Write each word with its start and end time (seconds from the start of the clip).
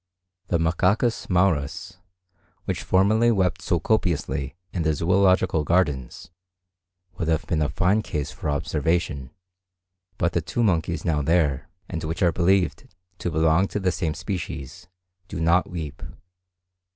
The 0.47 0.57
Macacus 0.57 1.29
maurus, 1.29 1.97
which 2.65 2.81
formerly 2.81 3.29
wept 3.29 3.61
so 3.61 3.79
copiously 3.79 4.55
in 4.73 4.81
the 4.81 4.95
Zoological 4.95 5.63
Gardens, 5.63 6.31
would 7.19 7.27
have 7.27 7.45
been 7.45 7.61
a 7.61 7.69
fine 7.69 8.01
case 8.01 8.31
for 8.31 8.49
observation; 8.49 9.29
but 10.17 10.33
the 10.33 10.41
two 10.41 10.63
monkeys 10.63 11.05
now 11.05 11.21
there, 11.21 11.69
and 11.87 12.03
which 12.03 12.23
are 12.23 12.31
believed 12.31 12.87
to 13.19 13.29
belong 13.29 13.67
to 13.67 13.79
the 13.79 13.91
same 13.91 14.15
species, 14.15 14.87
do 15.27 15.39
not 15.39 15.69
weep. 15.69 16.01